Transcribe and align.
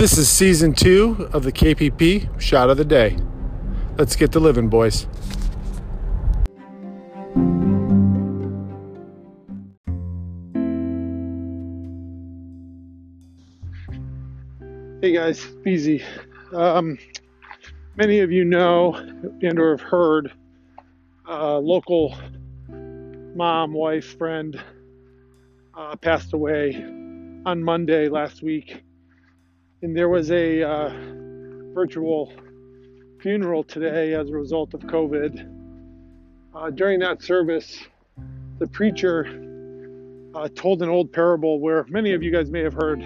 This 0.00 0.16
is 0.16 0.30
season 0.30 0.72
two 0.72 1.28
of 1.34 1.42
the 1.42 1.52
KPP 1.52 2.40
Shot 2.40 2.70
of 2.70 2.78
the 2.78 2.86
Day. 2.86 3.18
Let's 3.98 4.16
get 4.16 4.32
to 4.32 4.40
living, 4.40 4.70
boys. 4.70 5.06
Hey 15.02 15.12
guys, 15.12 15.44
Beezy. 15.62 16.02
Um, 16.54 16.96
many 17.94 18.20
of 18.20 18.32
you 18.32 18.46
know 18.46 18.94
and 18.94 19.58
or 19.58 19.76
have 19.76 19.86
heard 19.86 20.32
uh, 21.28 21.58
local 21.58 22.16
mom, 22.70 23.74
wife, 23.74 24.16
friend 24.16 24.58
uh, 25.74 25.94
passed 25.96 26.32
away 26.32 26.82
on 27.44 27.62
Monday 27.62 28.08
last 28.08 28.42
week, 28.42 28.82
and 29.82 29.96
there 29.96 30.08
was 30.08 30.30
a 30.30 30.62
uh, 30.62 30.90
virtual 31.72 32.32
funeral 33.20 33.64
today 33.64 34.14
as 34.14 34.28
a 34.28 34.32
result 34.32 34.74
of 34.74 34.80
COVID. 34.82 35.48
Uh, 36.54 36.70
during 36.70 36.98
that 37.00 37.22
service, 37.22 37.82
the 38.58 38.66
preacher 38.66 39.26
uh, 40.34 40.48
told 40.54 40.82
an 40.82 40.88
old 40.88 41.12
parable 41.12 41.60
where 41.60 41.84
many 41.88 42.12
of 42.12 42.22
you 42.22 42.30
guys 42.30 42.50
may 42.50 42.60
have 42.60 42.74
heard 42.74 43.00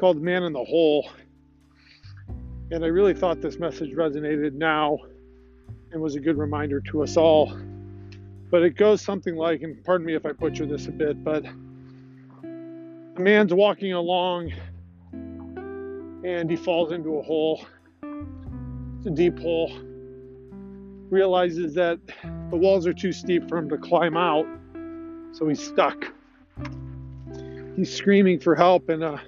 called 0.00 0.20
Man 0.22 0.42
in 0.42 0.52
the 0.52 0.64
Hole. 0.64 1.10
And 2.70 2.82
I 2.82 2.88
really 2.88 3.14
thought 3.14 3.42
this 3.42 3.58
message 3.58 3.92
resonated 3.92 4.54
now 4.54 4.98
and 5.92 6.00
was 6.00 6.14
a 6.14 6.20
good 6.20 6.38
reminder 6.38 6.80
to 6.80 7.02
us 7.02 7.16
all. 7.16 7.56
But 8.50 8.62
it 8.62 8.76
goes 8.76 9.02
something 9.02 9.36
like, 9.36 9.62
and 9.62 9.82
pardon 9.84 10.06
me 10.06 10.14
if 10.14 10.24
I 10.24 10.32
butcher 10.32 10.64
this 10.64 10.86
a 10.86 10.92
bit, 10.92 11.22
but 11.22 11.44
a 12.44 13.20
man's 13.20 13.52
walking 13.52 13.92
along 13.92 14.52
and 16.24 16.50
he 16.50 16.56
falls 16.56 16.90
into 16.90 17.18
a 17.18 17.22
hole. 17.22 17.66
It's 18.02 19.06
a 19.06 19.10
deep 19.10 19.38
hole. 19.38 19.70
Realizes 21.10 21.74
that 21.74 21.98
the 22.50 22.56
walls 22.56 22.86
are 22.86 22.94
too 22.94 23.12
steep 23.12 23.48
for 23.48 23.58
him 23.58 23.68
to 23.68 23.76
climb 23.76 24.16
out, 24.16 24.46
so 25.32 25.46
he's 25.46 25.62
stuck. 25.62 26.12
He's 27.76 27.94
screaming 27.94 28.40
for 28.40 28.54
help, 28.54 28.88
and 28.88 29.04
a 29.04 29.20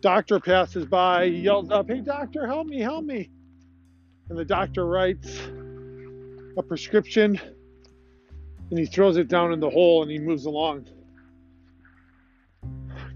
doctor 0.00 0.38
passes 0.38 0.84
by. 0.84 1.28
He 1.28 1.38
yells 1.38 1.70
up, 1.70 1.88
Hey, 1.88 2.00
doctor, 2.00 2.46
help 2.46 2.66
me, 2.66 2.80
help 2.80 3.04
me. 3.04 3.30
And 4.28 4.38
the 4.38 4.44
doctor 4.44 4.86
writes 4.86 5.40
a 6.58 6.62
prescription 6.62 7.40
and 8.70 8.78
he 8.78 8.86
throws 8.86 9.16
it 9.16 9.28
down 9.28 9.52
in 9.52 9.60
the 9.60 9.68
hole 9.70 10.02
and 10.02 10.10
he 10.10 10.18
moves 10.18 10.44
along. 10.44 10.86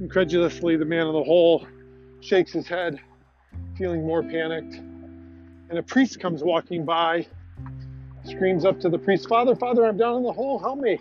Incredulously, 0.01 0.77
the 0.77 0.85
man 0.85 1.07
in 1.07 1.13
the 1.13 1.23
hole 1.23 1.67
shakes 2.21 2.53
his 2.53 2.67
head, 2.67 3.01
feeling 3.77 4.07
more 4.07 4.23
panicked. 4.23 4.75
And 5.69 5.79
a 5.79 5.83
priest 5.83 6.21
comes 6.21 6.43
walking 6.43 6.85
by, 6.85 7.27
screams 8.25 8.65
up 8.65 8.81
to 8.81 8.89
the 8.89 8.99
priest, 8.99 9.29
Father, 9.29 9.55
Father, 9.55 9.87
I'm 9.87 9.97
down 9.97 10.17
in 10.17 10.23
the 10.23 10.33
hole, 10.33 10.59
help 10.59 10.79
me. 10.79 10.99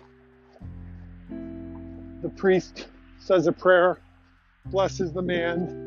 The 2.22 2.28
priest 2.30 2.88
says 3.18 3.46
a 3.46 3.52
prayer, 3.52 3.98
blesses 4.66 5.12
the 5.12 5.22
man, 5.22 5.84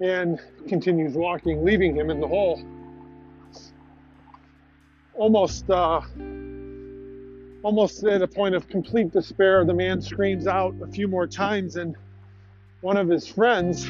and 0.00 0.40
continues 0.68 1.14
walking, 1.14 1.64
leaving 1.64 1.94
him 1.94 2.10
in 2.10 2.20
the 2.20 2.28
hole. 2.28 2.62
Almost, 5.14 5.70
uh, 5.70 6.00
almost 7.62 8.04
at 8.04 8.22
a 8.22 8.26
point 8.26 8.54
of 8.54 8.68
complete 8.68 9.12
despair, 9.12 9.64
the 9.64 9.74
man 9.74 10.00
screams 10.00 10.46
out 10.46 10.74
a 10.82 10.86
few 10.88 11.06
more 11.06 11.26
times, 11.26 11.76
and 11.76 11.96
one 12.82 12.96
of 12.96 13.08
his 13.08 13.26
friends, 13.26 13.88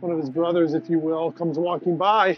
one 0.00 0.12
of 0.12 0.18
his 0.18 0.28
brothers, 0.28 0.74
if 0.74 0.90
you 0.90 0.98
will, 0.98 1.32
comes 1.32 1.56
walking 1.56 1.96
by. 1.96 2.36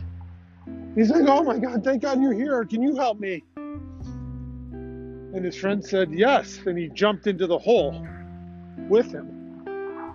He's 0.95 1.11
like, 1.11 1.25
Oh 1.27 1.43
my 1.43 1.59
God, 1.59 1.83
thank 1.83 2.03
God 2.03 2.23
you're 2.23 2.35
here. 2.35 2.65
Can 2.65 2.83
you 2.83 2.95
help 2.95 3.19
me? 3.19 3.43
And 3.57 5.45
his 5.45 5.57
friend 5.57 5.85
said, 5.85 6.13
Yes. 6.13 6.61
And 6.67 6.79
he 6.79 6.89
jumped 6.89 7.27
into 7.27 7.47
the 7.47 7.59
hole 7.59 8.07
with 8.89 9.11
him. 9.11 9.65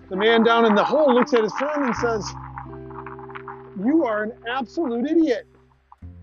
The 0.09 0.15
man 0.15 0.43
down 0.43 0.65
in 0.65 0.75
the 0.75 0.83
hole 0.83 1.13
looks 1.13 1.33
at 1.33 1.43
his 1.43 1.53
friend 1.53 1.83
and 1.83 1.95
says, 1.95 2.31
You 3.83 4.05
are 4.05 4.23
an 4.23 4.33
absolute 4.47 5.09
idiot. 5.09 5.47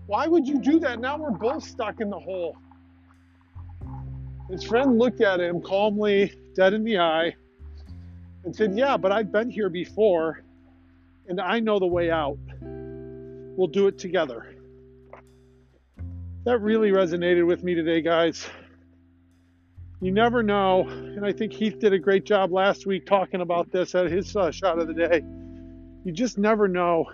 Why 0.07 0.27
would 0.27 0.47
you 0.47 0.57
do 0.59 0.79
that? 0.79 0.99
Now 0.99 1.17
we're 1.17 1.31
both 1.31 1.63
stuck 1.63 1.99
in 1.99 2.09
the 2.09 2.19
hole. 2.19 2.55
His 4.49 4.63
friend 4.63 4.97
looked 4.97 5.21
at 5.21 5.39
him 5.39 5.61
calmly, 5.61 6.33
dead 6.55 6.73
in 6.73 6.83
the 6.83 6.97
eye, 6.97 7.35
and 8.43 8.55
said, 8.55 8.77
Yeah, 8.77 8.97
but 8.97 9.11
I've 9.11 9.31
been 9.31 9.49
here 9.49 9.69
before 9.69 10.43
and 11.29 11.39
I 11.39 11.59
know 11.59 11.79
the 11.79 11.87
way 11.87 12.09
out. 12.09 12.39
We'll 12.61 13.67
do 13.67 13.87
it 13.87 13.97
together. 13.99 14.55
That 16.45 16.59
really 16.59 16.91
resonated 16.91 17.45
with 17.45 17.63
me 17.63 17.75
today, 17.75 18.01
guys. 18.01 18.49
You 20.01 20.11
never 20.11 20.41
know, 20.41 20.87
and 20.87 21.25
I 21.25 21.33
think 21.33 21.51
Heath 21.51 21.77
did 21.77 21.93
a 21.93 21.99
great 21.99 22.23
job 22.23 22.51
last 22.51 22.85
week 22.85 23.05
talking 23.05 23.41
about 23.41 23.71
this 23.71 23.93
at 23.95 24.09
his 24.09 24.35
uh, 24.35 24.49
shot 24.49 24.79
of 24.79 24.87
the 24.87 24.93
day. 24.93 25.21
You 26.05 26.13
just 26.13 26.37
never 26.37 26.67
know 26.67 27.05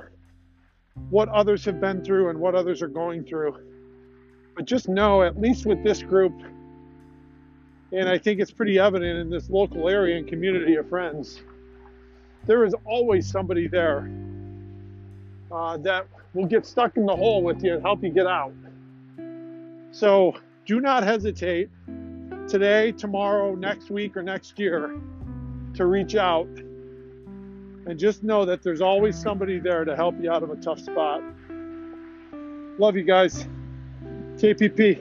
what 1.09 1.28
others 1.30 1.66
have 1.66 1.81
been 1.81 2.03
through 2.03 2.30
and 2.30 2.40
what 2.40 2.56
others 2.56 2.81
are 2.81 2.88
going 2.88 3.25
through. 3.25 3.57
But 4.56 4.66
just 4.66 4.88
know, 4.88 5.24
at 5.24 5.42
least 5.42 5.66
with 5.66 5.84
this 5.84 6.02
group, 6.03 6.34
and 7.91 8.09
I 8.09 8.18
think 8.18 8.40
it's 8.40 8.51
pretty 8.51 8.79
evident 8.79 9.19
in 9.19 9.29
this 9.29 9.50
local 9.50 9.88
area 9.90 10.18
and 10.18 10.28
community 10.28 10.75
of 10.75 10.90
friends, 10.90 11.41
there 12.46 12.63
is 12.63 12.75
always 12.85 13.29
somebody 13.29 13.68
there 13.68 14.09
uh, 15.51 15.78
that 15.78 16.07
will 16.34 16.45
get 16.45 16.66
stuck 16.66 16.97
in 16.97 17.06
the 17.06 17.16
hole 17.16 17.44
with 17.44 17.63
you 17.63 17.74
and 17.74 17.81
help 17.81 18.03
you 18.03 18.09
get 18.09 18.28
out. 18.28 18.53
So 19.91 20.35
do 20.66 20.81
not 20.81 21.03
hesitate 21.03 21.69
today, 22.47 22.91
tomorrow, 22.91 23.56
next 23.56 23.90
week, 23.90 24.18
or 24.18 24.24
next 24.24 24.59
year 24.59 25.00
to 25.74 25.85
reach 25.85 26.16
out 26.16 26.47
and 27.88 28.00
just 28.00 28.24
know 28.24 28.45
that 28.45 28.63
there's 28.63 28.81
always 28.81 29.16
somebody 29.16 29.59
there 29.59 29.85
to 29.85 29.95
help 29.95 30.16
you 30.22 30.31
out 30.31 30.44
of 30.44 30.50
a 30.50 30.56
tough 30.56 30.79
spot. 30.79 31.22
Love 32.78 32.95
you 32.95 33.03
guys. 33.03 33.47
KPP. 34.38 35.00